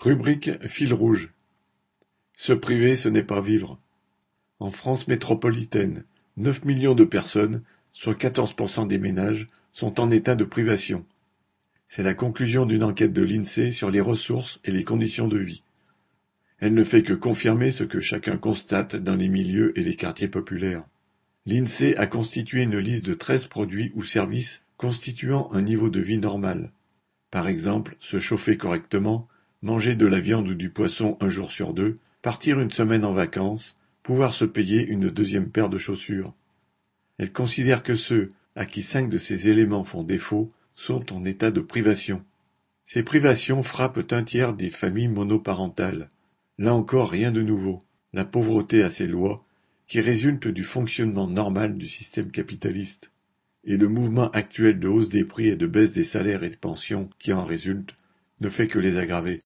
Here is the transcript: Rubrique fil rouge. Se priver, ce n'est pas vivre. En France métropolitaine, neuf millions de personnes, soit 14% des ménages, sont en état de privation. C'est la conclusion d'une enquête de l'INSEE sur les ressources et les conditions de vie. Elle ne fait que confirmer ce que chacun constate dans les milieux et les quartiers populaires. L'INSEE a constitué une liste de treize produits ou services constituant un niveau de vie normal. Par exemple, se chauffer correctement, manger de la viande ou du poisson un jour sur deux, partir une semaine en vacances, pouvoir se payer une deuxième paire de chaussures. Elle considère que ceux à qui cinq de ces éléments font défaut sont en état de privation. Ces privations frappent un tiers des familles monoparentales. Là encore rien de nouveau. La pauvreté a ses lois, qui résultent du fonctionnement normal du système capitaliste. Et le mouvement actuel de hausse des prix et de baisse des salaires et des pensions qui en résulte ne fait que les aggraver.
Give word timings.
Rubrique 0.00 0.64
fil 0.68 0.94
rouge. 0.94 1.32
Se 2.32 2.52
priver, 2.52 2.94
ce 2.94 3.08
n'est 3.08 3.24
pas 3.24 3.40
vivre. 3.40 3.80
En 4.60 4.70
France 4.70 5.08
métropolitaine, 5.08 6.04
neuf 6.36 6.64
millions 6.64 6.94
de 6.94 7.04
personnes, 7.04 7.62
soit 7.92 8.14
14% 8.14 8.86
des 8.86 8.98
ménages, 8.98 9.48
sont 9.72 9.98
en 9.98 10.12
état 10.12 10.36
de 10.36 10.44
privation. 10.44 11.04
C'est 11.88 12.04
la 12.04 12.14
conclusion 12.14 12.64
d'une 12.64 12.84
enquête 12.84 13.12
de 13.12 13.22
l'INSEE 13.22 13.72
sur 13.72 13.90
les 13.90 14.00
ressources 14.00 14.60
et 14.62 14.70
les 14.70 14.84
conditions 14.84 15.26
de 15.26 15.38
vie. 15.38 15.64
Elle 16.60 16.74
ne 16.74 16.84
fait 16.84 17.02
que 17.02 17.12
confirmer 17.12 17.72
ce 17.72 17.82
que 17.82 18.00
chacun 18.00 18.36
constate 18.36 18.94
dans 18.94 19.16
les 19.16 19.28
milieux 19.28 19.76
et 19.76 19.82
les 19.82 19.96
quartiers 19.96 20.28
populaires. 20.28 20.84
L'INSEE 21.44 21.96
a 21.96 22.06
constitué 22.06 22.62
une 22.62 22.78
liste 22.78 23.04
de 23.04 23.14
treize 23.14 23.46
produits 23.48 23.90
ou 23.96 24.04
services 24.04 24.62
constituant 24.76 25.50
un 25.52 25.62
niveau 25.62 25.90
de 25.90 26.00
vie 26.00 26.18
normal. 26.18 26.70
Par 27.32 27.48
exemple, 27.48 27.96
se 27.98 28.20
chauffer 28.20 28.56
correctement, 28.56 29.26
manger 29.62 29.94
de 29.94 30.06
la 30.06 30.20
viande 30.20 30.48
ou 30.48 30.54
du 30.54 30.70
poisson 30.70 31.16
un 31.20 31.28
jour 31.28 31.50
sur 31.50 31.74
deux, 31.74 31.94
partir 32.22 32.60
une 32.60 32.70
semaine 32.70 33.04
en 33.04 33.12
vacances, 33.12 33.74
pouvoir 34.02 34.32
se 34.32 34.44
payer 34.44 34.86
une 34.86 35.10
deuxième 35.10 35.50
paire 35.50 35.68
de 35.68 35.78
chaussures. 35.78 36.34
Elle 37.18 37.32
considère 37.32 37.82
que 37.82 37.94
ceux 37.94 38.28
à 38.54 38.66
qui 38.66 38.82
cinq 38.82 39.08
de 39.08 39.18
ces 39.18 39.48
éléments 39.48 39.84
font 39.84 40.02
défaut 40.02 40.52
sont 40.74 41.12
en 41.12 41.24
état 41.24 41.50
de 41.50 41.60
privation. 41.60 42.22
Ces 42.86 43.02
privations 43.02 43.62
frappent 43.62 44.12
un 44.12 44.22
tiers 44.22 44.54
des 44.54 44.70
familles 44.70 45.08
monoparentales. 45.08 46.08
Là 46.58 46.74
encore 46.74 47.10
rien 47.10 47.32
de 47.32 47.42
nouveau. 47.42 47.80
La 48.12 48.24
pauvreté 48.24 48.82
a 48.82 48.90
ses 48.90 49.06
lois, 49.06 49.44
qui 49.86 50.00
résultent 50.00 50.48
du 50.48 50.64
fonctionnement 50.64 51.26
normal 51.26 51.76
du 51.76 51.88
système 51.88 52.30
capitaliste. 52.30 53.10
Et 53.64 53.76
le 53.76 53.88
mouvement 53.88 54.30
actuel 54.30 54.78
de 54.78 54.88
hausse 54.88 55.08
des 55.08 55.24
prix 55.24 55.48
et 55.48 55.56
de 55.56 55.66
baisse 55.66 55.92
des 55.92 56.04
salaires 56.04 56.44
et 56.44 56.50
des 56.50 56.56
pensions 56.56 57.10
qui 57.18 57.32
en 57.32 57.44
résulte 57.44 57.94
ne 58.40 58.48
fait 58.48 58.68
que 58.68 58.78
les 58.78 58.98
aggraver. 58.98 59.36